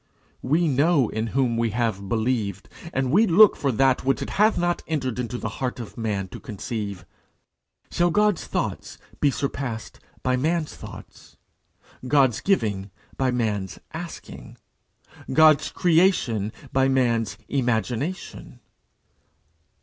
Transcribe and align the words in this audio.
We 0.41 0.67
know 0.67 1.09
in 1.09 1.27
whom 1.27 1.57
we 1.57 1.69
have 1.77 2.09
believed, 2.09 2.67
and 2.91 3.11
we 3.11 3.27
look 3.27 3.55
for 3.55 3.71
that 3.73 4.03
which 4.03 4.23
it 4.23 4.31
hath 4.31 4.57
not 4.57 4.81
entered 4.87 5.19
into 5.19 5.37
the 5.37 5.47
heart 5.61 5.79
of 5.79 5.95
man 5.95 6.27
to 6.29 6.39
conceive. 6.39 7.05
Shall 7.91 8.09
God's 8.09 8.47
thoughts 8.47 8.97
be 9.19 9.29
surpassed 9.29 9.99
by 10.23 10.37
man's 10.37 10.75
thoughts? 10.75 11.37
God's 12.07 12.41
giving 12.41 12.89
by 13.15 13.29
man's 13.29 13.77
asking? 13.93 14.57
God's 15.31 15.69
creation 15.69 16.51
by 16.73 16.87
man's 16.87 17.37
imagination? 17.47 18.59